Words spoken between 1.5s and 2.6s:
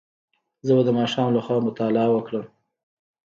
مطالعه وکړم.